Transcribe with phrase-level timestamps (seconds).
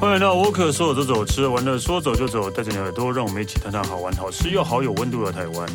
[0.00, 5.68] 欢迎来到沃克，说走就走，吃了玩乐，说走就走，带着你耳朵，让我们一起探探好玩、好吃又好有温度的台湾。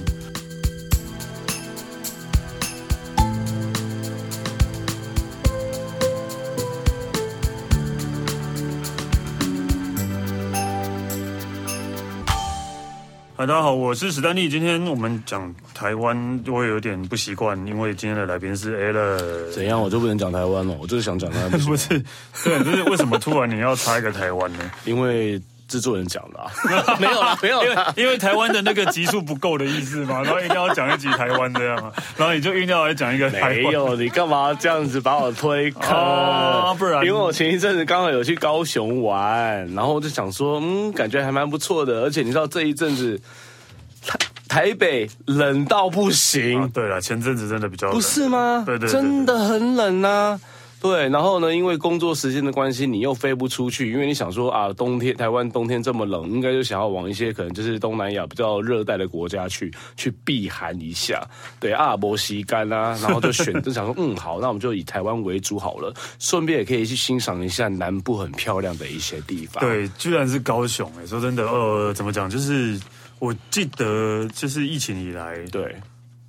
[13.46, 14.48] 大家好，我是史丹利。
[14.48, 19.52] 今天我们讲台湾，我也有点不习惯，因为今天的来宾是 Alan。
[19.52, 20.74] 怎样，我就不能讲台湾了？
[20.80, 21.52] 我就是想讲台湾。
[21.60, 21.90] 不是，
[22.46, 24.72] 对，就是为什么突然你要插一个台湾呢？
[24.86, 25.42] 因为
[25.74, 26.52] 制作人讲的、啊，
[27.02, 31.76] 没有啦， 没有啦，因为台湾的那个集数不够的意思嘛，然后一定要讲一集台湾这样，
[32.16, 33.56] 然后你就硬要来讲一个台湾。
[33.56, 35.96] 没有，你干嘛这样子把我推开？
[35.96, 43.20] 啊，不然，因为我前一阵子刚好有去高雄玩，然后我就想说，嗯，感觉还蛮不错的，而且你知道这一阵子
[44.06, 46.62] 台台北冷到不行。
[46.62, 48.62] 啊、对了，前阵子真的比较冷，不是吗？
[48.64, 50.40] 对对，对，对，真的很冷啊。
[50.84, 61.26] 对，然后呢，因为工作时间的关系，你又飞不出去，因为你想说啊，冬天台湾冬天这么冷，应该就想要往一些可能就是东南亚比较热带的国家去去避寒一下。
[61.58, 69.64] 对，阿拉伯西干啊，然后就选 就想说，嗯，好，那我们就以台湾为主好了，顺便也可以去欣赏一下南部很漂亮的一些地方。
[69.64, 72.30] 对，居然是高雄哎，说真的，呃，怎么讲？
[72.30, 72.78] 就是
[73.20, 75.74] 我记得，就是疫情以来，对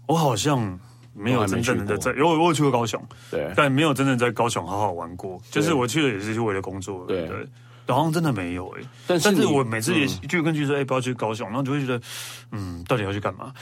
[0.06, 0.78] 我好像。
[1.14, 5.40] 没有真正的在，有我有去过高雄，对，但没有真正在高雄好好玩过。
[5.50, 7.46] 就是我去了也是为了工作，对对。
[7.86, 12.00] 好像真的没有哎，但是但是我每次也就跟据说，哎，不要去高雄，然后就会觉得，
[12.50, 13.52] 嗯，到底要去干嘛？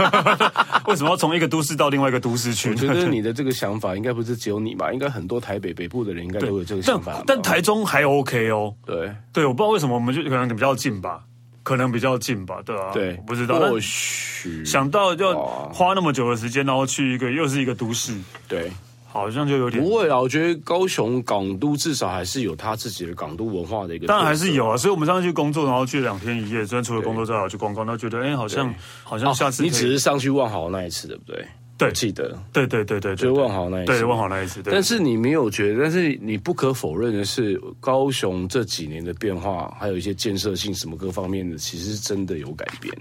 [0.84, 2.68] 为什么要从一个都市到另外一个都市去？
[2.68, 4.92] 我觉得你的这个想法应该不是只有你吧？
[4.92, 7.22] 应该很多台北北部的人应该都有这个想法。
[7.26, 11.22] 但台中还 OK 哦，对对，我不知道为什么我们就可能比较近吧。
[11.66, 13.58] 可能比较近吧，对啊，对，不知道。
[13.58, 15.34] 或许想到要
[15.74, 18.70] 花那么久的时间，然后去一个又是一个都市，对，
[19.08, 20.16] 好像就有点不会啊。
[20.20, 24.76] 我觉得高雄港都至少还是有他自己的港都文化的一个，当然还是有啊。
[24.76, 28.72] 所以我们上次去工作，然后去两天一夜，虽然除了工作之外我去逛逛，那觉得哎，好像
[29.02, 31.44] 好像下次你只是上去万豪那一次，对不对？
[31.78, 34.62] 对，记得，对对对对，就是万豪那一次，对万豪那一次。
[34.64, 42.94] 但是你没有觉得，但是你不可否认的是，高雄这几年的变化，还有一些建设性什么各方面的，其实真的有改变。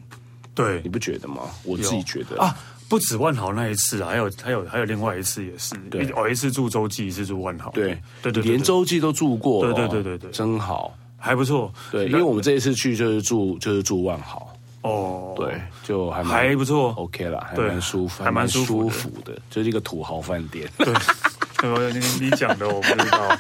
[0.54, 1.44] 对，你不觉得吗？
[1.64, 2.38] 我自己觉得。
[2.38, 2.54] 啊，
[2.90, 7.98] 不止万豪那一次啊，还有还有还有另外一次也是，对，哦，一次住洲际，一次住万豪，对。
[8.22, 11.74] 对对，连洲际都住过，对对对对对，真好，还不错。
[11.92, 14.52] 对，因为我们这一次去就是住就是住万豪。
[14.86, 20.70] 哦，对，就还还不错，OK 了，还蛮舒服，还蛮舒服的，就是一个土豪饭店。
[20.78, 23.38] 对，你你讲的我不知道，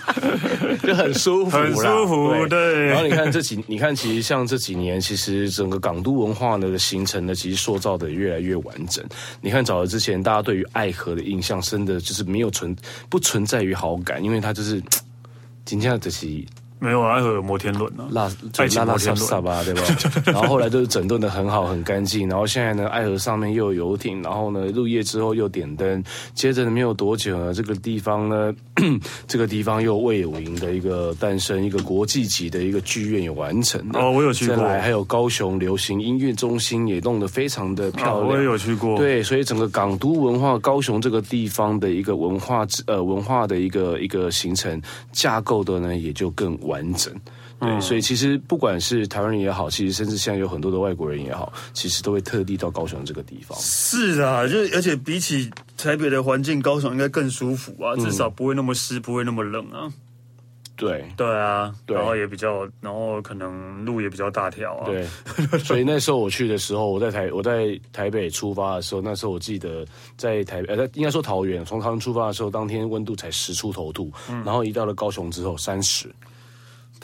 [0.82, 2.48] 就很舒服，很舒服。
[2.48, 9.06] 对，然后你看这几，你看其实像这几年，其实整个港都文化的形成呢，其实塑造的越来越完整。
[9.40, 12.76] 你看早之前，大家对于爱河的印象，真的就是没有存
[13.08, 14.82] 不存在于好感，因为它就是
[15.64, 16.44] 今天的这些。
[16.86, 18.30] 没有爱河有摩天轮呢，拉
[18.76, 19.82] 拉拉萨萨吧，对吧？
[20.32, 22.30] 然后后来就是整顿的很好，很干净。
[22.30, 26.04] 然后现在呢，爱河上面又有游艇，然后呢，入夜之后又点灯。
[26.36, 28.54] 接着呢，没有多久呢，这个地方呢，
[29.28, 34.00] 这个地方又魏有营的一个诞生，一个国际级的一个剧院也完成了。
[34.00, 34.58] 哦，我有去过。
[34.58, 38.28] 再来还有高雄流行音乐中心也弄得非常的漂亮。
[38.30, 38.98] 我也有去过。
[38.98, 44.82] 对，所以整个港都文化，高雄这个地方的一个文化，呃，文化的一个一个形成
[45.12, 46.75] 架构的呢，也就更完。
[46.76, 47.14] 完整，
[47.60, 53.58] 对，嗯、所以其实不管是台湾人也好，其实甚至现在有很多的外国人也好，其实都会特地到高雄这个地方。
[53.60, 59.92] 是啊，就而且比起台北的环境，高雄应该更舒服啊，至少不会那么湿，不会那么冷啊。
[60.78, 64.86] 对，对啊，对，然后也比较，然后可能路也比较大条啊。
[64.86, 65.08] 对，
[65.60, 69.86] 所以那时候我去的时候，我在台我在台北出发的时候，那时候我记得
[70.18, 76.14] 在台北，呃，应该说桃园，从桃园出发的时候，当天温度才十出头度，嗯、然后一到了高雄之后三十。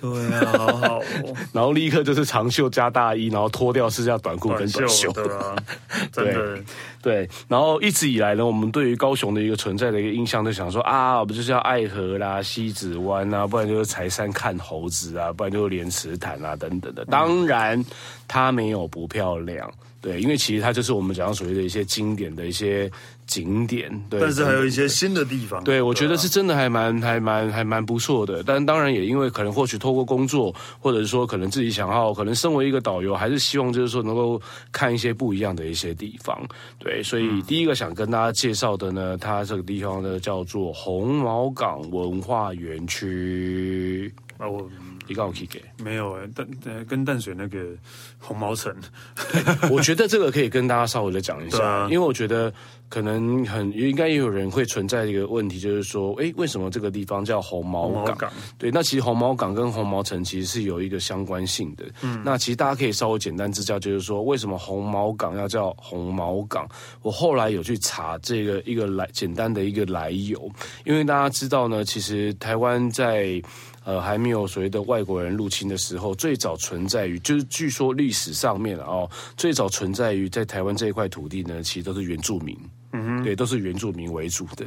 [0.01, 1.03] 对啊，好好哦。
[1.53, 5.11] 然后立刻就是长袖加大衣，然后脱掉是下短裤跟短袖。
[5.13, 5.55] 对啊，
[6.11, 6.63] 真的对。
[7.01, 17.03] 对，然后一直以来呢，我们对于高雄的一个存在的一个印象，就想说啊，我们就是要爱河啦、西子湾啊，不然就是柴山看猴子啊，不然就是莲池潭啊等等的。
[17.05, 17.83] 当然，
[18.27, 19.71] 它没有不漂亮。
[20.01, 22.91] 对，因为其实它就是我们讲所谓的一些经典的一些
[23.27, 24.19] 景点，对。
[24.19, 25.63] 但是还有一些新的地方。
[25.63, 28.41] 对，对我觉得是真的还蛮还蛮还蛮不错的。
[28.41, 36.35] 但当然也因为可能或许透过工作，或者是说可能自己想要，可能身为一个导游，还是希望就是说能够看一些不一样的一些地方。
[36.79, 44.11] 对，所以第一个想跟大家介绍的呢，它这个地方呢叫做红毛港文化园区。
[44.39, 44.67] 啊，我
[45.11, 47.65] 你告我可以给没有哎，淡跟淡水那个
[48.17, 48.75] 红毛城，
[49.71, 52.51] 我觉得这个可以跟大家稍微的讲一下，啊、因为我觉得。
[52.91, 58.03] 可能很应该也有人会存在一个问题，就是说，哎，为什么这个地方叫红毛港？
[58.03, 61.85] 毛港对，那其实红毛港跟红毛城其实是有一个相关性的。
[62.01, 66.67] 嗯，那其实大家可以稍微简单知道，就是说，为什么红毛港要叫红毛港？
[67.01, 70.51] 我后来有去查这个一个来简单的一个来由，
[70.83, 73.41] 因为大家知道呢，其实台湾在
[73.83, 82.57] 呃还没有所谓的外国人入侵的时候，最早存在于就是据说历史上面哦，最早存在于在台湾这一块土地呢，其实都是原住民。
[82.93, 84.65] 嗯哼，对，都是原住民为主的。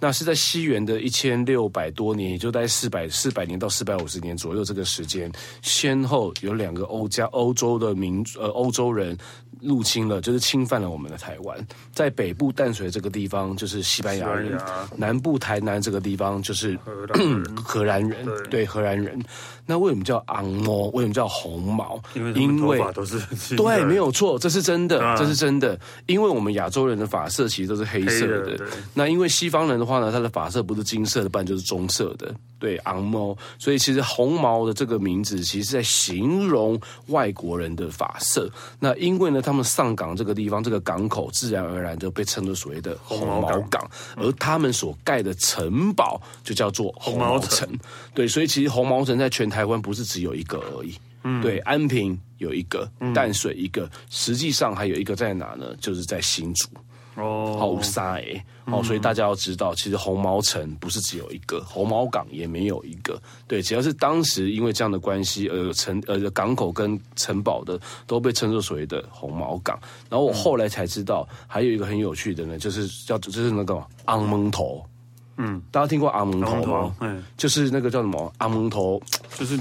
[0.00, 5.30] 那是在西元的一千六百多年，也就在四百四百年到四百五十年左右这个时间，
[5.60, 9.14] 先后有两个欧加欧洲的民呃欧洲人。
[9.60, 11.66] 入侵了，就是侵犯了我们的台湾。
[11.92, 14.58] 在北部淡水这个地方，就是西班牙人；
[14.96, 16.78] 南部台南这个地方，就是
[17.64, 18.26] 荷兰人。
[18.50, 19.20] 对 荷兰人。
[19.66, 20.84] 那为什么叫昂毛？
[20.92, 22.00] 为什么叫红毛？
[22.14, 23.20] 因为因为都是
[23.56, 25.78] 对，没有错，这是真的，啊、这是真的。
[26.06, 28.58] 因为我们亚洲人的发色其实都是黑色的。
[28.94, 32.34] 那因为西方人的话呢，他的发色不是金色的，不然就是棕色的。
[32.58, 33.36] 对，昂毛。
[33.58, 38.50] 所以其实红毛的这个名字，其实是在形容外国人的发色。
[38.78, 47.68] 那因为呢，他们上港这个地方，这个港口自然而然就被称作所谓的红毛港，毛港而他们所盖的城堡就叫做红毛城。
[47.70, 47.78] 毛
[48.14, 50.94] 对，所以其实红毛城在全台湾不是只有一个而已。
[51.24, 55.74] 嗯，对，安平有一个，淡水一个，实际上还有一个在哪呢？
[55.80, 56.68] 就是在新竹。
[57.16, 63.18] 哦，好沙哎，哦，所以大家要知道，其实红毛城不是只有一个，红毛港也没有一个，
[63.48, 69.80] 对，只要是当时因为这样的关系，呃，城呃港口跟城堡的都被称作所谓的红毛港。
[70.10, 74.84] 然后我后来才知道，还有一个很有趣的呢，就是叫就是那个昂蒙头，
[75.36, 76.96] 嗯，大家听过阿蒙头吗？
[77.00, 78.32] 嗯，就是那个叫什么？
[78.38, 79.00] 阿蒙头，
[79.38, 79.58] 就是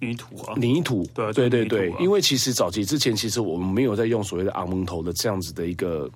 [0.00, 6.10] 泥土啊，泥土，对对对对，因为其实早期之前，其实我们没有在用所谓的阿蒙头的这样子的一个。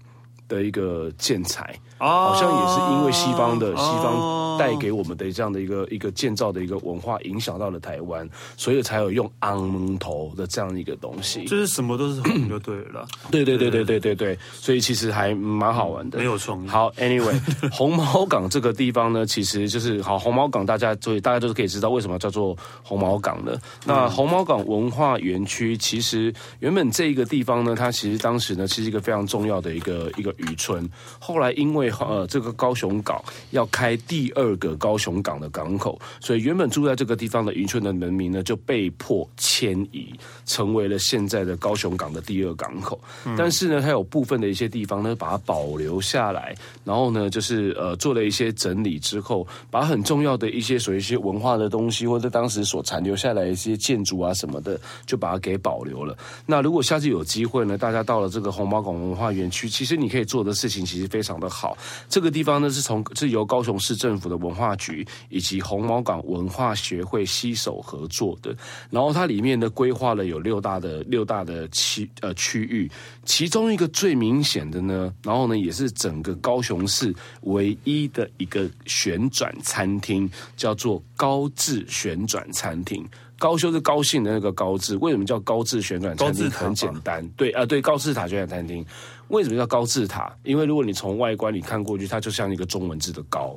[0.48, 11.44] 的一个建材，好像也是因为西方的西方带给我们的这样的一个一个建造的一个文化影响到了台湾，所以才有用昂蒙头的这样一个东西。
[11.44, 13.06] 就是什么都是红就对了。
[13.30, 16.18] 对对对对对对对，所以其实还蛮好玩的。
[16.18, 16.68] 没有创意。
[16.68, 17.38] 好，Anyway，
[17.70, 23.60] 红毛港这个地方呢，其实就是好红毛港，大家所以大家都是可以知道为什么叫做红毛港的。
[23.84, 30.34] 那红毛港文化园区其实原本这一个地方呢，它其实当时呢，其实一个非常重要的一个一个。
[30.38, 40.08] 渔村，后来因为呃这个高雄港要开第二个高雄港的港口，所以原本住在这个地方的渔村的人民呢就被迫迁移，
[40.46, 43.00] 成为了现在的高雄港的第二港口。
[43.24, 46.54] 嗯、但是呢，它有部分的一些地方呢把它保留下来，
[46.84, 56.16] 然后呢就是呃做了一些整理之后，把很重要的一些属于一些文化的东西，或者当时所残留下来的一些建筑啊什么的，就把它给保留了。
[56.46, 60.28] 那如果下次有机会呢，大家到了这个红毛港文化园区，其实你可以。
[60.28, 61.77] 做的事情其实非常的好。
[62.08, 68.56] 这个地方呢，是从是由高雄市政府的文化局以及红毛港文化协会携手合作的。
[68.90, 72.90] 然后它里面呢，规划了有六大的六大的区呃区域，
[73.24, 83.06] 其中一个最明显的呢，然后呢也是整个高雄市唯一的一个旋转餐厅，叫做高智旋转餐厅。
[83.38, 86.50] 高修是高兴的那个高智，为什么叫高智旋转餐厅？
[86.50, 88.84] 很简单，对啊，对高智塔旋转餐厅。
[89.28, 90.34] 为什么叫高智塔？
[90.42, 93.56] 因为如果你从外观你看过去，它就像一个中文字的高，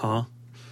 [0.00, 0.24] 啊，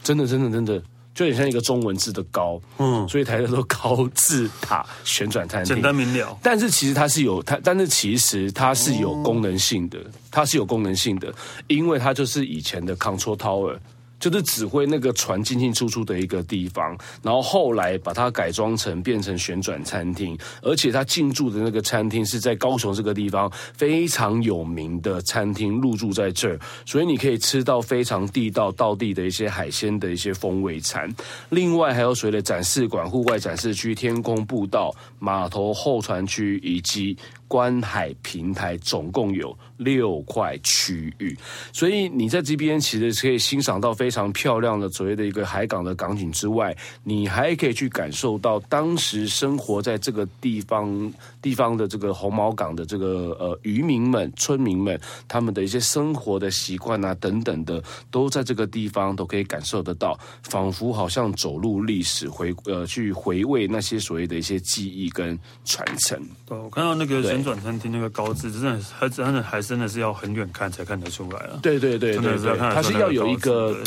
[0.05, 0.81] 真的真的真的，
[1.15, 6.39] 就很像一个中文字的高，嗯，所以才叫做高字塔旋转餐厅，简单明了。
[6.41, 9.99] 但是其实它是有它，但是其实它是有功能性的，
[10.31, 11.35] 它是有功能性的，
[11.67, 13.77] 因为它就是以前的 Control Tower。
[14.19, 31.09] 就是指挥那个船进进出出的一个地方，然后后来把它改装成变成旋转餐厅，而且他进驻的那个餐厅是在高雄这个地方非常有名的餐厅，入驻在这儿，所以你可以吃到非常地道、道地的一些海鲜的一些风味餐。
[31.51, 37.17] 另外还有所谓的展示馆、户外展示区、天空步道、码头候船区以及。
[37.49, 41.37] 观海平台总共有六块区域，
[41.73, 66.21] 所以你在这边其实可以欣赏到非常漂亮的所谓的一个海港的港景之外，你还可以去感受到当时生活在这个地方地方的这个红毛港的这个呃渔民们、村民们他们的一些生活的习惯啊等等的，都在这个地方都可以感受得到，仿佛好像走入历史回呃去回味那些所谓的一些记忆跟传承。
[66.45, 67.38] 对，我看到那个。
[67.39, 71.61] 旋转餐厅那个高智，真的还真的还真的是要很远看才看得出来啊！
[71.63, 73.81] 对对对对对，它是要有一个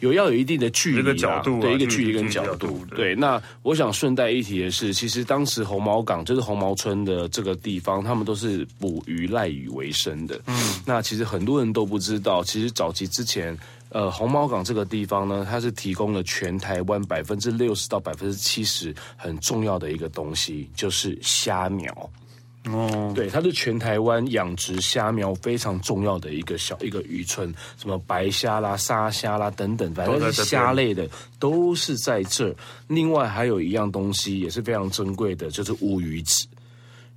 [0.00, 2.84] 有要有一定的距离，一个角度，对，一个距离跟角度。
[2.96, 10.40] 对，那我想顺带一提的是，其实当时红毛港就是红毛村的这个地方，他们都是捕鱼赖鱼为生的。
[10.46, 13.56] 嗯，那其实很多人都不知道，其实早期之前。
[13.90, 22.10] 呃，红毛港这个地方呢，它是提供了全台湾百分之六十到百分之七十很重要的一个东西，就是虾苗。
[22.64, 32.54] 哦，对，它是全台湾养殖虾苗非常重要的一个小一个渔村，什么白虾啦、沙虾啦等等，反正是虾类的都是在这儿。
[32.86, 36.46] 另外还有一样东西也是非常珍贵的，就是乌鱼子。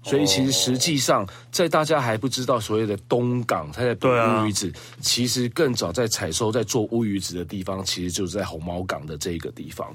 [0.03, 9.93] 所以其实实际上，在大家还不知道所谓的东港，它在捕乌鱼子，啊、其实更早在采收、在做乌鱼子的地方，其实就是在红毛港的这个地方。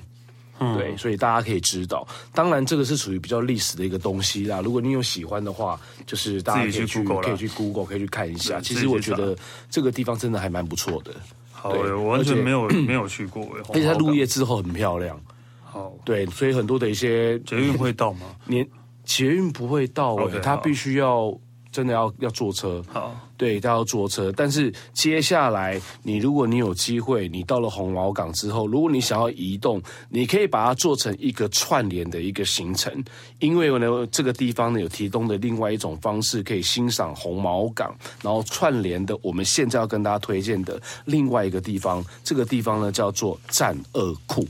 [0.58, 4.60] 嗯、对，所以大家可以知道，当然这个是属于比较历史的一个东西啦。
[4.60, 8.60] 如果你有喜欢的话，就是大家可以去，去可以去 Google，可以去看一下。
[8.60, 9.36] 其实我觉得
[9.70, 11.12] 这个地方真的还蛮不错的。
[11.52, 15.20] 好，我完全没有 没有去过，而且它入夜之后很漂亮。
[15.64, 18.26] 好，对，所以很多的一些捷运会到吗？
[18.46, 18.66] 年。
[19.04, 21.32] 捷运不会到哎，他必须要
[21.70, 22.82] 真的要要坐车。
[22.92, 24.32] 好，对，他要坐车。
[24.36, 32.92] 但是接下来，你如果你有机会，你到了红毛港之后，如果你想要移动，你可以把它做成一个串联的一个行程，
[33.38, 39.16] 因为呢，这个地方呢有提供的另外一种方式，可以欣赏红毛港，然后串联的。
[39.22, 44.46] 我们现在要跟大家推荐的另外一个地方，这个地方呢叫做栈貳库。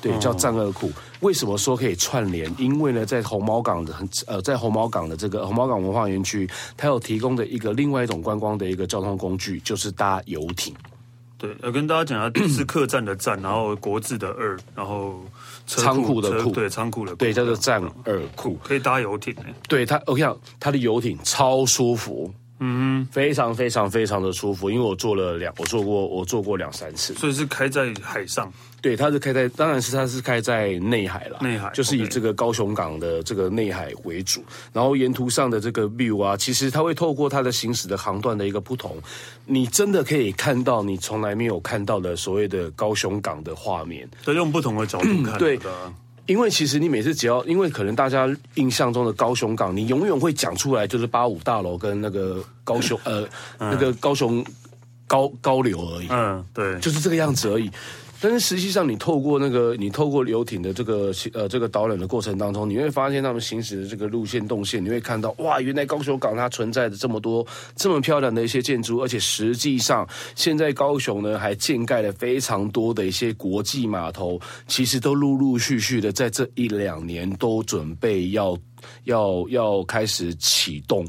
[0.00, 0.90] 对，叫战二库。
[1.20, 2.52] 为什么说可以串联？
[2.58, 3.94] 因为呢，在红毛港的
[4.26, 10.74] 呃，在红毛港的这个红毛港文化园区，它有提供的一个另外一种观光的一个交通工具，就是搭游艇。
[11.38, 15.20] 对，要跟大家讲一下， 是客栈的站，然后国字的二，然后
[15.66, 19.34] 仓库的库，对，仓库的库，对，叫做战二库，可以搭游艇。
[19.68, 22.32] 对它，我跟你讲，它的游艇超舒服。
[22.58, 28.50] 嗯，非常非常非常的舒服，因为我坐了两，我坐过，我坐过两三次，所以是开在海上。
[28.80, 38.96] 对，它是开在，当然是它是开在内海了，内海就是以这个高雄港的这个内海为主，然后沿途上的这个 view 啊，其实它会透过它的行驶的航段的一个不同，
[39.44, 45.58] 你真的可以看到你从来没有看到的所谓的高雄港的画面，都用不同的角度看，对。
[46.26, 53.22] 因为其实你每次只要，因为可能大家印象中的高雄港，你永远会讲出来就是八五大楼跟那个高雄呃、
[53.58, 54.44] 嗯、那个高雄
[55.06, 57.70] 高高流而已，嗯，对，就是这个样子而已。
[58.20, 78.56] 但是实际上，你透过那个，你透过游艇的这个呃这个导览的过程当中，你会发现他们行驶的这个路线动线，你会看到哇，原来高雄港它存在着这么多这么漂亮的一些建筑，而且实际上现在高雄呢还建盖了非常多的一些国际码头，其实都陆陆续续的在这一两年都准备要
[79.04, 81.06] 要要开始启动。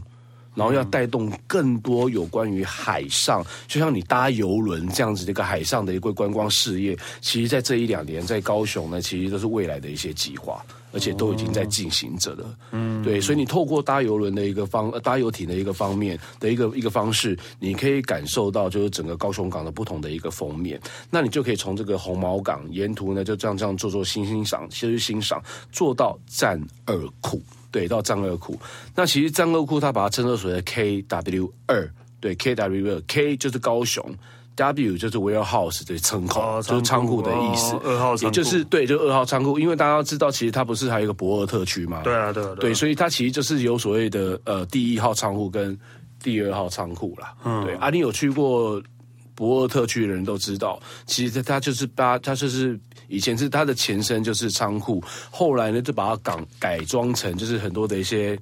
[0.58, 12.58] 然后要带动更多有关于海上，就像你搭游轮这样子的一个海上的一个观光事业，其实，在这一两年，在高雄呢，其实都是未来的一些计划，而且都已经在进行着了。
[12.72, 20.82] 嗯，对，所以你透过搭游轮的一个方，搭游艇的一个方面的一个一个方式，你可以感受到就是整个高雄港的不同的一个封面。
[21.12, 25.40] 那你就可以从这个红毛港沿途呢，就这样这样做做欣欣赏，其实欣赏
[25.72, 27.40] 做到战二库。
[27.72, 28.60] 对，到栈貳库。
[28.96, 34.04] 那其实栈貳库，它把它称作所谓的 KW 二，对，KW 二，K 就是高雄
[34.56, 37.76] ，W 就是 warehouse 的称口，哦、就是仓库的意思。
[37.84, 39.60] 二号仓库，也就是对，就二号仓库。
[39.60, 42.02] 因为大家要知道，其实它不是还有一个博尔特区嘛？
[42.04, 45.78] 对啊，对啊，对，啊对，所以它其实就是有所谓的呃第一号仓库跟
[46.24, 47.34] 第二号仓库啦。
[47.44, 47.76] 嗯，对。
[47.76, 48.82] 啊，你有去过
[49.38, 52.78] 驳二特区的人都知道，其实它就是把它就是。
[53.10, 55.02] 以前是它的前身就是仓库，
[55.32, 58.38] 后来呢就把它改改装成就是很多的一些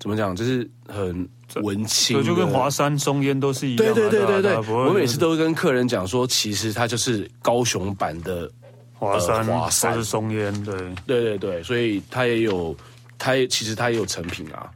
[0.00, 1.28] 怎么讲，就是很
[1.62, 3.94] 文青，就跟华山松烟都是一样。
[3.94, 8.50] 对对对对对，我每次都会跟客人讲说，其实它就是高雄版的
[8.94, 10.76] 华山华山松烟，对
[11.06, 12.76] 对对对，所以它也有，
[13.16, 14.68] 它也其实它也有成品啊。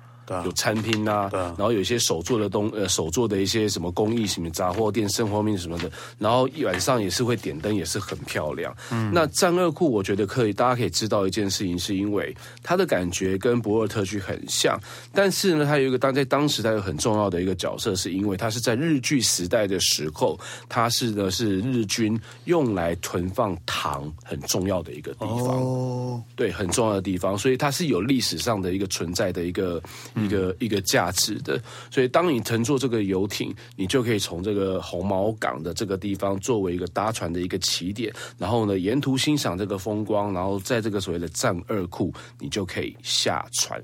[0.44, 8.74] 有餐厅呐、啊，然后有一些手做的东呃手做的一些什么工艺什么杂货店、生活面什么的，然后一晚上也是会点灯，也是很漂亮。
[8.90, 14.78] 嗯，那战二库我觉得可以，大家可以知道一件事情，是因为它的感觉跟博尔特区很像，
[15.12, 29.82] 但是呢，它有一个当在当时它有很重要的一个角色，是因为它是在日据时代的时候，它是呢是日军用来存放糖很重要的一个地方，哦，对，很重要的地方，所以它是有历史上的一个存在的一个。
[30.24, 31.60] 一个一个价值的，
[31.90, 43.82] 所以当你乘坐这个游艇，你就可以从这个红毛港的这个地方作为一个搭船的一个起点，然后呢，沿途欣赏这个风光，然后在这个所谓的战二库，你就可以下船。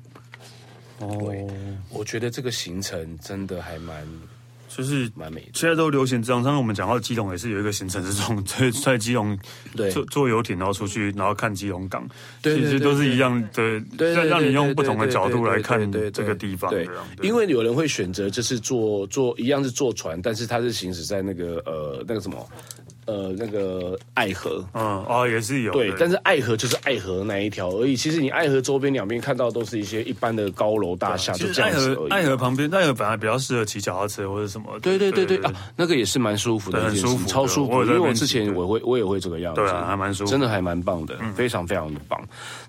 [0.98, 1.34] 哦，
[1.90, 4.06] 我觉得这个行程真的还蛮。
[4.76, 5.48] 就是蛮美。
[5.54, 9.38] 现在都流行这样，像我们讲到基隆也是有一个行程是这种，在在基隆
[9.76, 12.08] 对坐坐游艇，然后出去，然后看基隆港，
[12.42, 16.70] 其实都是一样的，对，让你用不同的角度来看这个地方。
[16.70, 16.88] 对，
[17.22, 22.46] 因为有人会选择就是坐坐一样是坐船，但是它是行驶在那个呃那个什么。
[23.06, 27.94] 呃，那个爱河，嗯，哦，也是有，对，对，但是爱河就是爱河那一条而已。
[27.94, 32.10] 其实你爱河周边两边看到都是一些一般的高楼大厦，就这样子而已。
[32.10, 34.78] 爱河旁边，爱河本来比较适合骑脚踏车或者什么。
[34.80, 37.82] 对对对对，对啊，那个也是蛮舒服的，很舒服，超舒服。
[37.84, 42.18] 因为我之前我会我也会这个样子，对啊，还蛮舒服，真的还蛮棒的，非常非常的棒。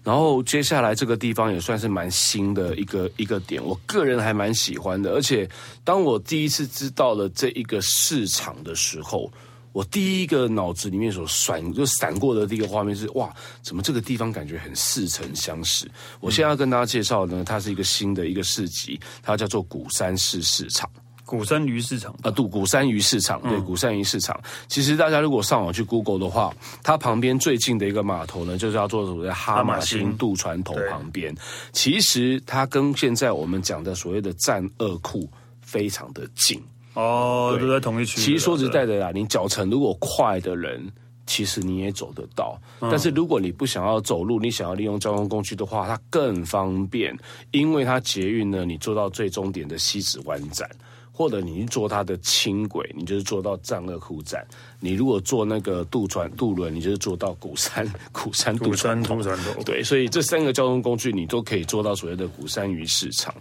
[0.04, 5.14] 然后接下来这个地方也算是蛮新的一个一个点，我个人还蛮喜欢的。
[5.14, 5.48] 而且
[5.84, 9.32] 当我第一次知道了这一个市场的时候。
[9.76, 13.30] 我第一个脑子里面所闪就闪过的第一个画面是哇，
[13.62, 15.86] 怎么这个地方感觉很似曾相识？
[16.22, 20.90] 我现在要跟大家介绍呢，它是一个新的一个市集，它叫做鼓山市市场。
[21.26, 24.40] 鼓山鱼市场啊，对，鼓山鱼市场，对，鼓山鱼市场。
[24.70, 31.36] 其实大家如果上网去 Google 的话，它旁边最近的一个码头呢，就是要做所谓哈马星渡船头旁边。
[31.74, 35.30] 其实它跟现在我们讲的所谓的栈貳库
[35.60, 36.64] 非常的近。
[36.96, 38.20] 哦，都在同一区。
[38.20, 40.86] 其实说实在的啦，你脚程如果快的人，
[41.28, 42.60] 其实你也走得到。
[42.80, 47.18] 嗯、但是如果你不想要走路，你想要利用交通工具的话，它更方便，
[47.52, 50.70] 因为它捷运呢，你坐到最终点的西子湾站，
[51.18, 54.46] 或者你去坐它的轻轨，你就是坐到栈貳库站。
[54.82, 59.64] 你如果坐那个渡船渡轮，你就是坐到鼓山 鼓山渡船头。
[59.64, 63.34] 对，所以这三个交通工具你都可以坐到所谓的鼓山鱼市场。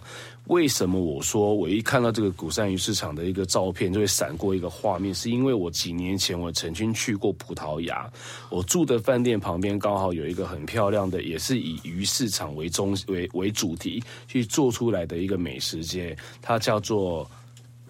[0.47, 5.13] 为什么我说我一看到这个鼓山鱼市场的一个照片就会闪过一个画面？
[5.13, 8.09] 是因为我几年前我曾经去过葡萄牙，
[8.49, 17.29] 我住的饭店旁边刚好有一个很漂亮的，也是以鱼市场为中为为主题去做出来的一个美食街，它叫做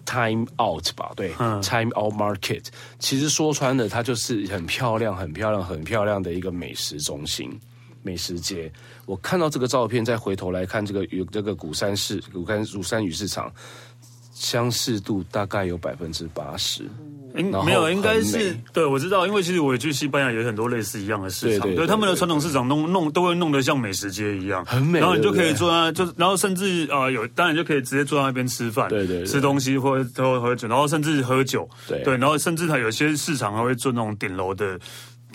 [0.06, 1.12] Time Out 吧？
[1.14, 2.64] 对，嗯，Time Out Market。
[2.98, 7.60] 其实说穿了，它就是很漂亮、很漂亮、很漂亮的一个美食中心。
[8.02, 8.72] 美食街，
[9.04, 13.52] 我看到这个照片，再回头来看这个有这个鼓山市鼓山鼓山鱼市场，
[14.36, 16.84] 相似度大概有百分之八十。
[17.36, 25.00] 应没有，应该是对，我知道，因为其实我也去西班牙，有很多类似一样的市场，对他们的传统市场弄弄都会弄得像美食街一样，很美。
[25.00, 34.78] 然后你就可以坐在，就然后甚至啊有，当然就可以直接坐在那边吃饭，对对，吃东西或者喝喝酒，然后甚至喝酒，对对，然后甚至它有些市场还会做那种顶楼的。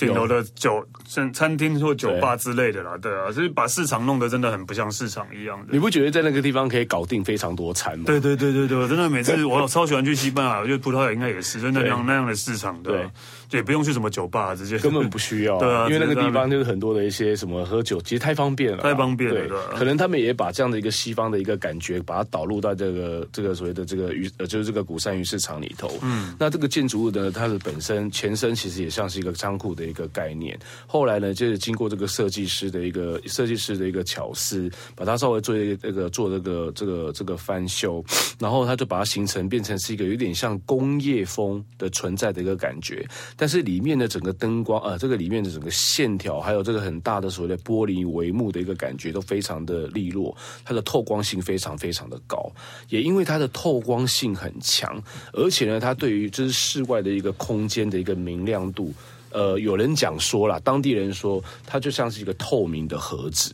[0.08, 5.68] 顶楼的酒，餐餐厅或酒吧之类的啦，对啊，所以把市场弄得真的很不像市场一样的。
[5.72, 8.06] 你不觉得在那个地方可以搞定非常多餐吗？
[8.08, 13.08] 对对对对对，我真的每次我超喜欢去西班牙，我觉得葡萄牙应该也是，就那样那样的市场，对。
[13.52, 15.58] 也不用去什么酒吧，直接根本不需要。
[15.60, 19.46] 对啊，因为那个地方就是很多的一些什么喝酒，其实太方便了，太方便了。
[19.46, 25.92] 对，可能他们也把这样的一个西方的一个感觉，把它导入到这个这个所谓的这个鱼，呃，就是这个古山鱼市场里头。
[26.02, 30.58] 嗯，那这个建筑物呢，它的本身前身其实也像是一个仓库的一个概念。
[30.88, 38.04] 后来呢，就是经过这个设计师的一个设计师的一个巧思，把它稍微做一个这个做这个这个这个翻修，
[38.40, 52.52] 然后他就把它形成变成是一个有点像工业风的存在的一个感觉，但是里面的整个灯光，呃，这个里面的整个线条，还有这个很大的所谓的玻璃帷幕的一个感觉，都非常的利落，它的透光性非常非常的高，
[52.90, 55.02] 也因为它的透光性很强，
[55.34, 58.94] 而且呢，它对于就是室外的一个空间的一个明亮度，
[59.32, 63.54] 呃，有人讲说啦，当地人说，它就像是一个透明的盒子。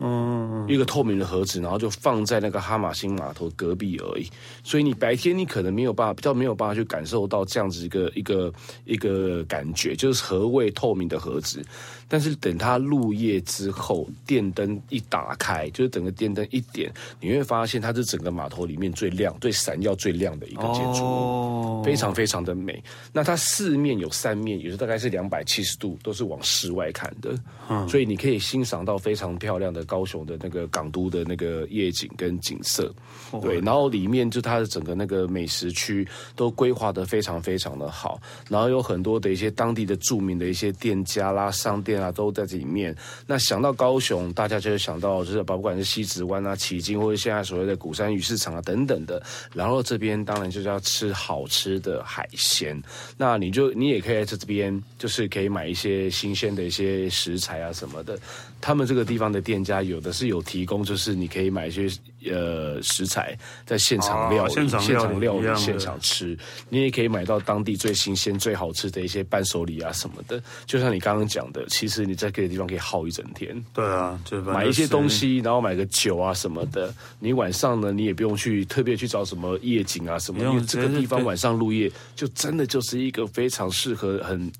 [0.00, 4.28] 嗯，一个透明的盒子，然后就放在那个哈马星码头隔壁而已。
[4.62, 8.52] 所以你白天你可能没有办法，比较没有办法去感受到这样子一个一个
[8.84, 11.64] 一个感觉，就是何谓透明的盒子。
[12.10, 22.82] 但是等它入夜之后，电灯一打开，就是整个电灯一点，你会发现它是整个码头里面最亮、最闪耀、最亮的一个建筑物，非常非常的美。
[23.12, 32.94] 那它四面有三面，也是大概是两百七十度，都是往室外看的，嗯所以你可以欣赏到非常漂亮的高雄的那个港都的那个夜景跟景色。
[33.42, 41.98] 对，然后里面就它的整个那个美食区都规划的非常非常的好，然后有很多的一些当地的著名的一些店家啦、商店。
[41.98, 42.94] 啊，都在这里面。
[43.26, 49.20] 那想到高雄，大家就会想到就是，不管是西子湾啊、旗津，或者现在所谓的鼓山鱼市场啊等等的。
[49.52, 52.80] 然后这边当然就是要吃好吃的海鲜。
[53.16, 58.16] 那你就你也可以在这边，就是可以买一些新鲜的一些食材啊什么的。
[58.60, 61.88] 他们这个地方的店家有的是有提供，就是你可以买一些
[62.30, 66.36] 呃食材，在现场料理、现场料理、现场吃。
[66.68, 70.42] 你也可以买到当地最新鲜、最好吃的一些伴手礼啊什么的。
[70.66, 73.64] 就像你刚刚讲的，其实你在这个地方可以耗一整天。
[73.72, 76.92] 对啊，就买一些东西，然后买个酒啊什么的。
[77.18, 84.50] 你晚上呢，你也不用去特别去找什么夜景啊什么，因为这个地方晚上入夜就真的就是一个非常适合很。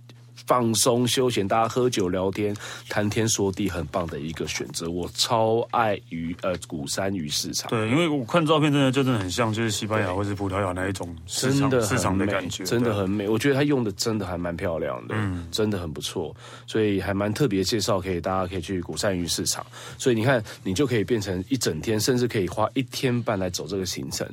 [0.48, 2.56] 放松休闲，大家喝酒聊天、
[2.88, 4.88] 谈天说地，很棒的一个选择。
[4.88, 7.68] 我超爱鱼呃鼓山鱼市场。
[7.68, 13.28] 对，因为我看照片，真的就真的很像，就是西班牙或是葡萄牙那一种市场真的市场的感觉，真的很美。
[13.28, 16.34] 我觉得他用的真的还蛮漂亮的，嗯，真的很不错，
[16.66, 19.66] 所以还蛮特别介绍，可以大家可以去鼓山鱼市场。
[19.98, 24.26] 所以你看，你就可以变成一整天，甚至可以花一天半来走这个行程。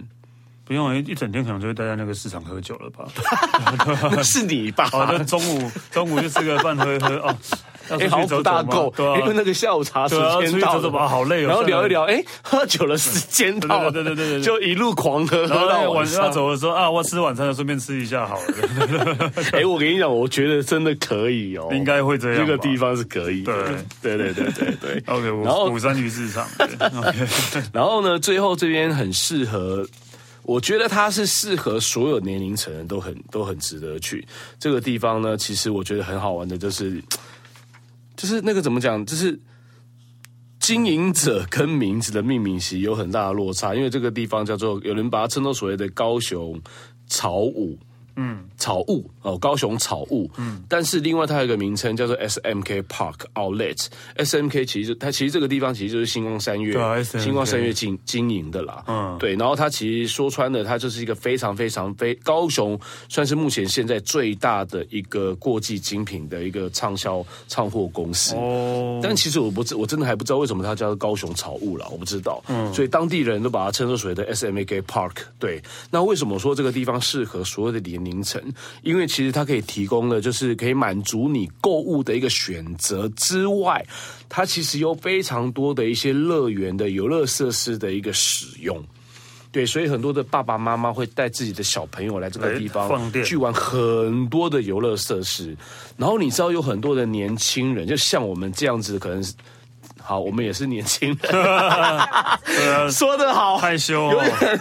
[0.66, 3.06] 不用一一整天可能就会待在那个市场喝酒了吧？
[4.12, 4.86] 那 是你吧？
[4.92, 7.36] 好的，中午中午就吃个饭，喝一喝哦。
[7.88, 11.50] 哎，好不大够，因为那个下午茶时间到了，好累哦。
[11.50, 19.32] 然后聊一聊，哎，喝酒的时间到了，对对对对，就一路狂喝，喝到晚上走的时候啊，我吃晚餐了，顺便吃一下好了。
[19.54, 22.44] 哎，我跟你讲，我觉得真的可以哦，应该会这样。
[22.44, 23.54] 这个地方是可以，对
[24.02, 25.04] 对对对对对。
[25.06, 26.44] OK，然后鼓山鱼市场，
[27.72, 29.88] 然后呢，最后这边很适合。
[30.48, 34.26] 我觉得它是适合所有年龄层人都很都很值得去
[34.60, 35.36] 这个地方呢。
[35.36, 37.04] 其实我觉得很好玩的，就是
[38.16, 39.40] 就是那个怎么讲，就是
[40.60, 46.62] 经营者跟名字的命名其实有很大的落差，因为这个地方叫做有人把它称作所谓的高雄
[47.08, 47.78] 草舞。
[48.16, 50.30] 嗯，草物哦，高雄草物。
[50.38, 53.88] 嗯，但是另外它有一个名称叫做 SMK Park Outlet。
[54.18, 58.84] SMK 其实它其实这个地方其实就是星光三月，对星光三月经经营的啦。
[58.88, 59.36] 嗯，对。
[59.36, 68.36] 然后它其实说穿了，它就是一个非常非常非高雄算是目前现在最大的一个国际精品的一个畅销畅货公司。
[68.36, 72.44] 哦，但其实我不知我真的还不知道为什么它叫做高雄草物了，我不知道。
[72.48, 75.16] 嗯，所以当地人都把它称作所谓的 SMK Park。
[75.40, 78.42] 对，那为什么说这个地方适合所有的年凌晨，
[78.84, 83.84] 因为其实它可以提供的，就是可以满足你购物的一个选择之外，
[84.30, 88.82] 它其实有非常多的一些乐园的游乐设施的一个使用。
[89.52, 95.58] 对，所以很多的爸爸妈妈会带自己的小朋友来这个地方去玩很多的游乐设施。
[95.98, 99.34] 然后你知道有很多的年轻人，就像我们这样子，可能是。
[100.06, 104.60] 好，我们也是年轻人，说得好，害羞，有点，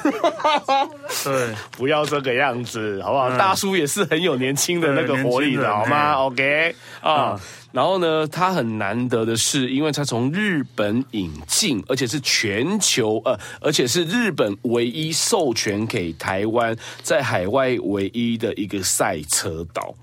[1.22, 3.30] 对，不要这个样子，好不好？
[3.36, 6.74] 大叔也是很有年轻的那个活力的，好吗？OK？
[7.02, 7.38] 啊，
[7.72, 19.94] 然后呢，他很难得的是，因为他从日本引进，而且是全球呃，而且是日本唯一授权给台湾在海外唯一的一个赛车道。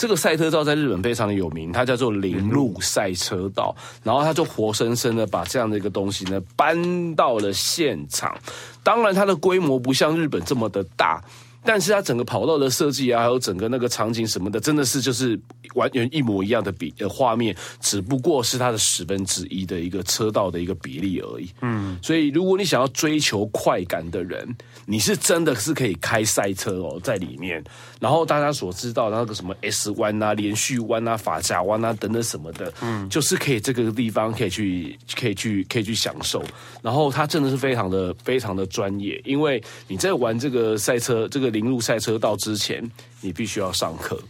[0.00, 8.34] 这个赛车道在日本非常的有名，它叫做铃鹿赛车道，然后他就活生生的把这样的一个东西呢搬到了现场。
[8.82, 11.22] 当然，它的规模不像日本这么的大，
[11.64, 15.38] 但是它整个跑道的设计啊，还有整个那个场景什么的，真的是就是
[15.74, 21.50] 完全一模一样的比呃画面，只不过是它的十分之一的一个车道的一个比例而已。
[21.60, 27.62] 嗯，所以如果你想要追求快感的人，你是真的是可以开赛车哦，在里面。
[28.00, 36.42] 然后大家所知道的那个什么 S 弯啊、连续弯啊、法夹弯啊等等什么的，嗯，就是可以这个地方可以去、可以去、可以去享受。
[36.80, 42.88] 然后它真的是非常的、非常的专业，因为你在玩这个赛车、这个零入赛车道之前，
[43.20, 44.20] 你必须要上课。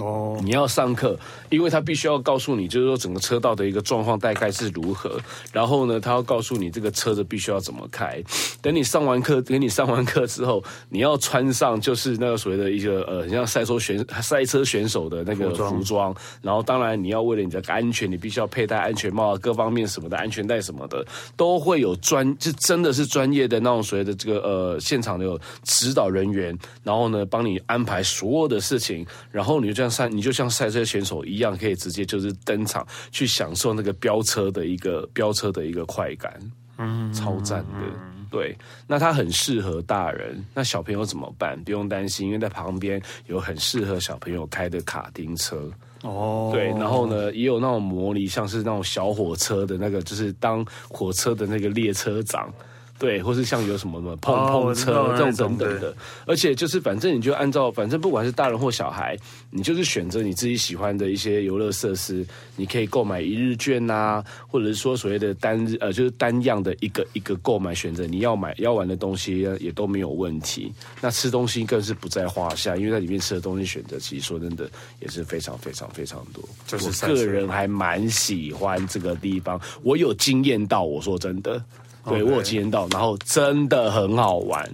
[0.00, 1.18] 哦，你要上课，
[1.50, 5.20] 因为他必须要告诉你，就是说整个车道的一个状况大概是如何。
[5.52, 8.22] 然后呢，他要告诉你这个车子必须要怎么开。
[8.62, 15.70] 等你上完课，等你上完课之后，你要穿上就是那个所谓的一个呃，像赛车选赛车选手的那个服装。
[15.70, 21.04] 服装然后当然你要为了你的安全，你必须要佩戴安全帽啊，各方面什么的安全带什么的，
[21.36, 29.87] 都会有专，就真的是专业的那种所谓的这个呃现场的有指导人员，然后呢帮你安排所有的事情，然后你就这样。
[29.90, 36.32] 赛你就像赛车选手一样，可以直接就是登场去享受那个飙车的一个飙车的一个快感，
[36.78, 38.08] 嗯，超赞的。
[38.30, 38.54] 对，
[38.86, 41.58] 那它很适合大人，那小朋友怎么办？
[41.64, 45.70] 不用担心，因为在旁边有很适合小朋友开的卡丁车
[46.02, 46.50] 哦。
[46.52, 52.52] 对，然后呢，也有那种模拟，像是那种小火车的那个，就是当火车的那个列车长。
[52.98, 55.94] 对，或是像有什么什么碰碰车、哦、这种等等的，
[56.26, 59.16] 而且就是反正你就按照，反正不管是大人或小孩，
[59.50, 70.72] 你就是选择你自己喜欢的一些游乐设施，你可以购买一日券呐、啊，或者是说所谓的单日呃，就是单样的一个一个购买选择，你要买要玩的东西也都没有问题。
[71.00, 76.42] 那吃东西更是不在话下，因为在里面吃的东西选择其实说真的也是非常非常非常多。
[76.66, 81.62] 就是我个人还蛮喜欢这个地方，我有惊艳到，我说真的。
[82.08, 84.68] 对，我有体验到，然后真的很好玩。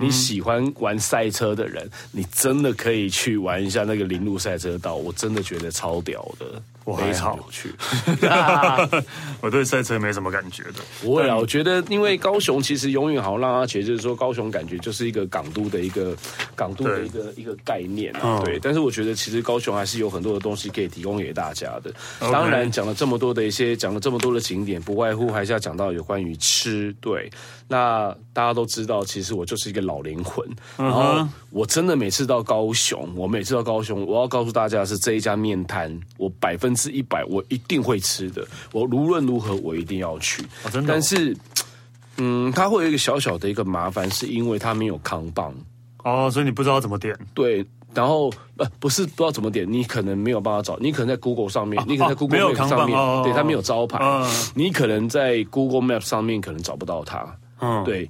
[0.00, 6.62] 你喜欢玩赛车的人，你真的可以去玩一下那个铃鹿赛车道，我真的觉得超屌的。
[6.96, 7.74] 非常有趣，
[9.40, 10.74] 我对赛车没什么感觉的。
[11.02, 16.16] 不会啊，我觉得因为高雄其实永远好像让他觉得就是说高雄感觉就是一个港都的一个
[16.54, 18.40] 港都的一个一个概念啊。
[18.44, 21.92] 对，但是我觉得其实高雄还是有很多的东西可以提供给大家的。
[22.20, 26.94] 当然讲了这么多的一些讲了这么多的景点，不外乎还是要讲到有关于吃。
[27.00, 27.30] 对，
[27.66, 30.48] 那大家都知道，其实我就是一个老灵魂。
[30.76, 36.77] 然后我真的每次到高雄，我每次到高雄，我要告诉大家的是这一家面摊，我百分。
[36.78, 38.46] 是一百，我一定会吃的。
[38.72, 40.42] 我无论如何，我一定要去。
[40.64, 40.94] 哦，真的哦？
[40.94, 41.36] 但是，
[42.16, 45.52] 嗯，它会有一个小小的一个麻烦，是因为它没有康棒。
[46.04, 47.18] 哦，所以你不知道怎么点。
[47.34, 50.78] 对，然后呃，不是不知道怎么点，你可能没有办法找。
[50.78, 53.98] 你可能在 Google 上面，哦、你可能在 Google Map 上面，哦、对，它没有招牌。
[53.98, 57.26] 哦、你可能在 Google Map 上面可能找不到它。
[57.60, 58.08] 嗯，对。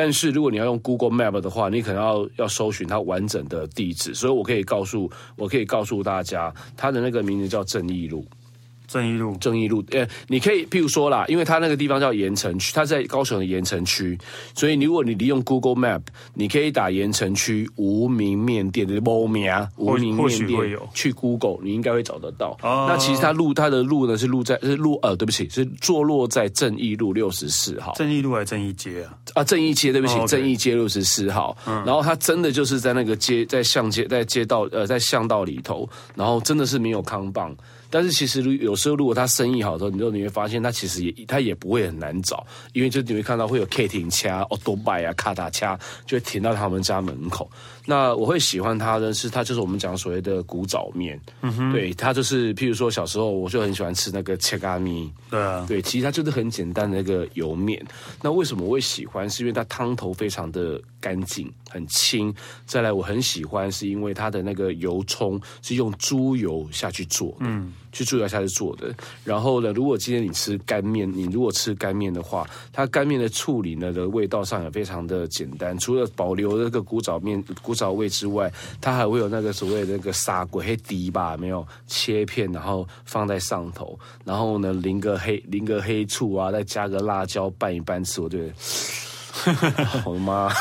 [0.00, 8.24] 但是如果你要用 Google Map 的话，你可能要要搜寻它完整的地址，所以我可以告诉我可以告诉大家，它的那个名字叫正义路。
[8.88, 14.18] 正义路，正义路，呃，你可以，譬如说啦，因为它那个地方叫盐城区，它在高雄的盐城区，
[14.54, 16.00] 所以如果你利用 Google Map，
[16.32, 19.46] 你可以打盐城区无名面店的某名
[19.76, 22.56] 无名面店，去 Google，你应该会找得到。
[22.62, 27.92] 哦、那其实它路，它的路呢是路在是路，呃，对不起，是坐落在正义路六十四号。
[27.94, 29.14] 正义路还是正义街啊？
[29.34, 31.54] 啊，正义街，对不起，哦 okay、正义街六十四号。
[31.66, 37.54] 嗯、然后它真的就是在那个街，在巷街，在街道，呃，在巷道里头，然后真的是没有康棒。
[37.90, 47.50] 但是其实，如有时候如果他生意好的时候，你就你会发现他其实也他也不会很难找，因为就你会看到会有 K 停车、奥多拜啊、卡达车，就会停到他们家门口。
[47.90, 57.82] 那我会喜欢它的是，它就是我们讲所谓的古早面，嗯哼，对，它就是譬如说小时候我就很喜欢吃那个切咖米，对啊，对，其实它就是很简单的那个油面。
[58.20, 59.28] 那为什么我会喜欢？
[59.30, 62.34] 是因为它汤头非常的干净，很清。
[62.66, 68.94] 再来，我很喜欢是因为它的那个油葱是用猪油下去做的，嗯，去猪油下去做的。
[69.24, 77.78] 然后呢，如果今天你吃干面，你如果吃干面的话，它干面的处理呢的味道上也非常的简单，除了保留那个古早面古。
[77.78, 88.52] 早味之外，它还会有那个所谓的那个砂锅黑底吧，没有切片，然后放在上头，然后呢淋个黑淋个黑醋啊，再加个辣椒拌一拌吃，我觉得，
[90.04, 90.52] 我的妈，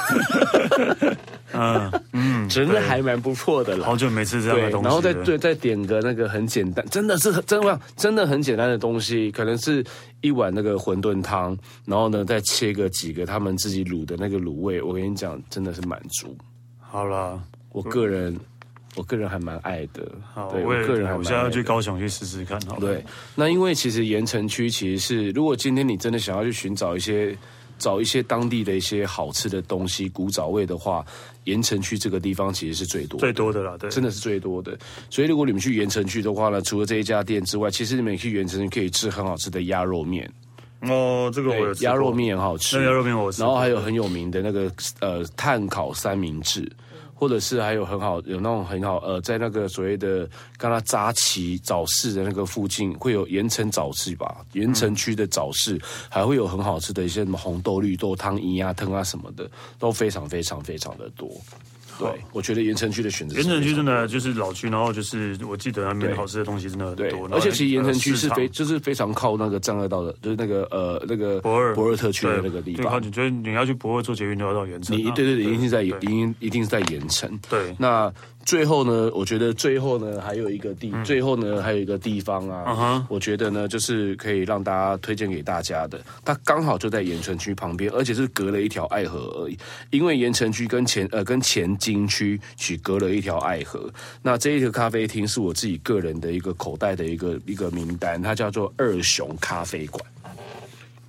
[1.54, 3.86] 嗯嗯，真的还蛮不错的了。
[3.86, 9.84] 好久没吃这样的东西，然后再对再点个那个很简单，真的是真的真的很简单的东西，可能是
[10.22, 16.38] 一碗那个馄饨汤，然后呢再切个几个他们自己卤的那个卤味，我跟你讲，真的是满足。
[16.80, 18.38] 好了，我个人，
[18.96, 20.10] 我个人还蛮爱的。
[20.34, 22.60] 好，对我，也我个人还蛮我现在要去高雄去试试看。
[22.62, 23.04] 好，对，
[23.36, 27.38] 那因为其实盐城区其实是，如果今天你真的想要去寻找一些，
[27.78, 31.06] 找一些当地的一些好吃的东西，古早味的话，
[31.46, 34.78] 盐城区这个地方其实是最多的最多的了，对，真的是最多的。
[35.10, 40.30] 所以如果你们去盐城区的话呢，除了这一家店之外，其实你们去盐城可以吃很好吃的鸭肉面。
[40.82, 43.42] 哦，这个我有吃，鸭肉面很好吃，鸭肉面我吃。
[43.42, 46.72] 然后还有很有名的那个呃碳烤三明治，
[47.20, 59.50] 或者是还有很好有那种很好呃在那个所谓的刚刚扎旗早市的那个附近会有盐城早市吧，盐城区的早市、还会有很好吃的一些什么红豆绿豆汤、鱼啊汤啊什么的，
[59.80, 61.28] 都非常非常非常的多。
[62.00, 67.28] 对，我觉得盐城区的选择，盐城区真的就是老区，然后就是我记得那边好吃的东西真的很多。
[67.32, 73.02] 而且其实盐城区是非就是非常靠那个障碍道的，就是那个呃那个博尔博尔特区的那个地方。
[73.02, 74.98] 你觉得你要去博尔做捷运，就要到盐城。
[74.98, 77.40] 你对对对，一定是在一定一定是在盐城。
[77.50, 78.14] 对，那。
[78.48, 83.06] 最后呢，我觉得最后呢还有一个地，嗯、最后呢还有一个地方啊，uh huh.
[83.10, 89.58] 我觉得呢就是可以让大家推荐给大家的，它刚好就在盐城区旁边，而且是隔了一条爱河而已。
[89.90, 100.02] 因为盐城区跟前呃跟前金区只隔了一条爱河，那这一个咖啡厅是我自己个人的一个口袋的一个一个名单，它叫做二熊咖啡馆。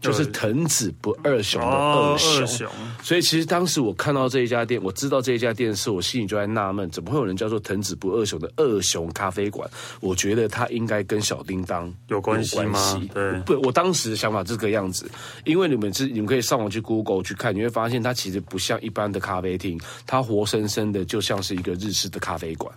[0.00, 2.68] 就是藤子不二雄的二雄，
[3.02, 9.68] 所以其实当时我看到这一家店，我知道这一家店是我心里就在纳闷，怎么会有人叫做藤子不二雄的二雄咖啡馆？
[10.00, 13.00] 我觉得它应该跟小叮当有关系吗？
[13.12, 15.10] 对，不，我当时的想法是这个样子，
[15.44, 22.72] 因为你们是你们可以上网去 Google 去看，你会发现它其实不像一般的咖啡厅，它活生生的就像是一个日式的咖啡馆。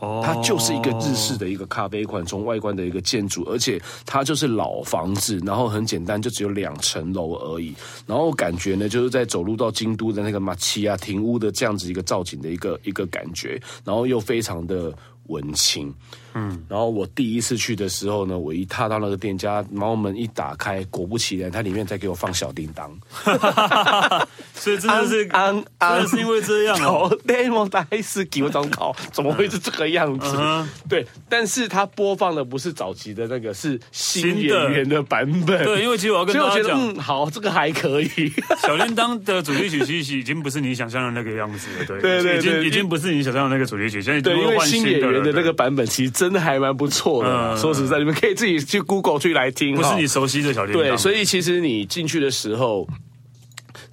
[0.00, 7.74] 它就是一个日式的一个咖啡馆，从外观的一个建筑，而且它就是老房子，然后很简单，就只有两层楼而已。
[8.06, 14.92] 然后感觉呢，就是在走路到京都的那个马奇亚庭屋的这样子一个造景的一个一个感觉，然后又非常的
[15.28, 15.94] 文青。
[16.34, 22.90] 嗯，然后我第一次去的时候呢，我一踏到那个店家，猫门一打开，果不其然，它里面在给我放小叮当。
[24.54, 27.10] 所以真的是安安，是因为这样哦。
[27.26, 30.36] demo 大师给我张考，怎么会是这个样子？
[30.38, 35.62] 嗯、对，但是它播放的不是早期的那个，是新演员的版本。
[35.64, 38.32] 对，因为其实我要跟大家讲， 嗯，好，这个还可以。
[38.60, 47.28] 小叮当的主题曲其实已经不是你想象的那个样子了，对对对，已经已经不是你想象的那个主题曲，现在对，因为新演员的那个版本其实真的还蛮不错的。
[47.30, 50.82] 嗯、说实在，你们可以自己去 Google 去来听，不是你熟悉的小叮当。
[50.82, 52.88] 对，所以其实你进去的时候。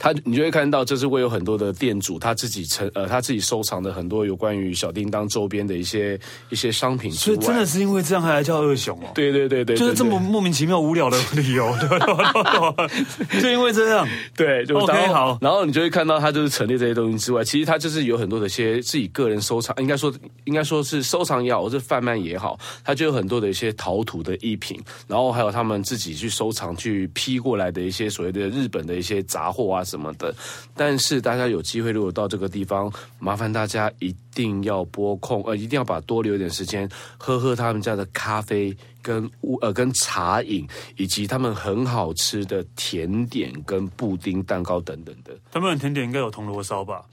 [0.01, 7.11] 他，你就会看到，就是会有很多的店主，他自己成呃，他自己收藏的很多有关于小叮当周边的一些一些商品。
[7.11, 9.11] 所以真的是因为这样，还来叫二熊哦？
[9.13, 13.37] 对对对对，就是这么莫名其妙无聊的理由，对？
[13.39, 15.37] 就因为这样， 对，就 OK 好。
[15.39, 20.11] 然后你就会看到，他就是陈列这些东西之外，其实他就是有很多的一些自己个人收藏，应该说
[20.45, 30.33] 应该说是收藏也好，或是贩卖也好，他就有很多的一些陶土的艺品，然后还有他们自己去收藏、去批过来的一些所谓的日本的一些杂货啊什么的。
[30.75, 39.29] 但是大家有机会，如果到这个地方，麻烦大家一定要拨空，呃，一定要把多留点时间，喝喝他们家的咖啡跟
[39.61, 45.33] 呃跟茶饮，以及他们很好吃的甜点跟布丁蛋糕等等的。
[45.51, 47.03] 他们的甜点应该有铜锣烧吧？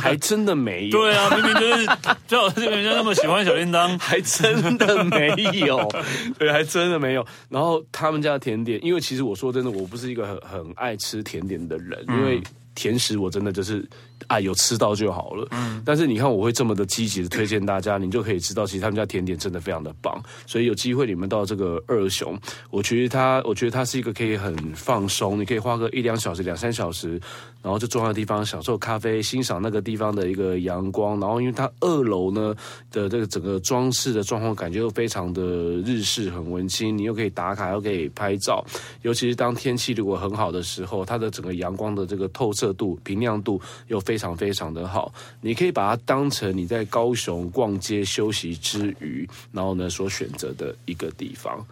[0.00, 0.90] 还真的没有。
[0.98, 1.86] 对啊，明明就是
[2.26, 5.28] 就人家那么喜欢小叮当， 还真的没
[5.66, 5.88] 有。
[6.38, 7.26] 对，还真的没有。
[7.48, 12.42] 然后他们家的甜点，因为其实我说真的，我不是一个很很爱吃甜点的人，因为。
[12.72, 13.86] 甜食我真的就是
[14.26, 15.48] 啊，有吃到就好了。
[15.50, 20.22] 嗯，但是你看我会这么的积极的推荐大家，你就可以知道，其实他们家甜点真的非常的棒。
[20.46, 22.38] 所以有机会你们到这个二熊，
[22.70, 27.20] 我觉得它，我觉得它是一个可以很放松，你可以花个一两小时、两三小时，
[27.62, 31.18] 然后就坐在地方享受咖啡，欣赏那个地方的一个阳光。
[31.20, 32.54] 然后因为它二楼呢
[32.90, 38.64] 的这个整个装饰的状况感觉又非常的日式，很温馨，你又可以打卡，又可以拍照。
[39.02, 51.64] 尤其是当天气如果很好的时候，它的整个阳光的这个透射度、明亮度又非常非常的好，你可以把它当成你在高雄逛街休息之余，然后呢所选择的一个地方，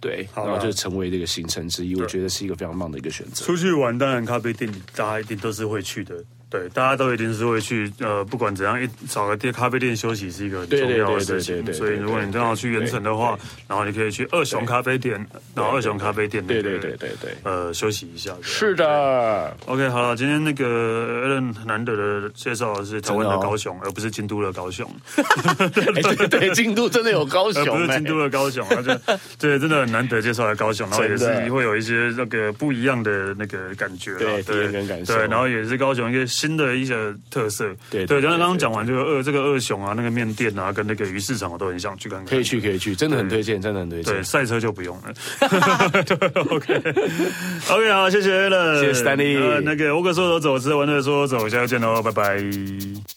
[0.00, 3.44] 对，然后就成为这个行程之一，我觉得是一个非常棒的一个选择。
[3.44, 6.24] 出去玩当然咖啡店大家一定都是会去的。
[6.54, 11.74] 对，大家都一定是会去，呃，不管怎样，一找个店咖啡店休息是一个很重要的事情。
[11.74, 13.36] 所以，如果你正好去盐城的话，
[13.66, 15.14] 然后你可以去二熊咖啡店，
[15.52, 18.32] 然后二熊咖啡店，对对对对对，呃，休息一下。
[18.40, 24.88] 是的，OK，好了，今天那个 Allen 难得的介绍的是台湾的高雄，而不是京都的高雄。
[25.74, 28.96] 对对，京都真的有高雄， 不是京都的高雄，而且
[29.40, 35.16] 对，真的很难得介绍来高雄，然后也是会有一些那个不一样的那个感觉，对，体验跟感受。
[35.16, 36.24] 对，然后也是高雄一个。
[36.44, 36.94] 新的一些
[37.30, 42.26] 特色，对对，刚刚刚讲完这个二这个二熊啊，那个面店啊，跟那个鱼市场，我都很想去看看。
[42.26, 44.12] 可以去，可以去，真的很推荐，真的很推荐。
[44.12, 45.12] 对，赛车就不用了。
[46.04, 46.16] 对
[46.50, 49.60] OK，OK，好，谢谢 Allen，谢谢 Stanley。
[49.62, 53.13] 那个我可说走走，吃完了说走，下次见喽，拜拜。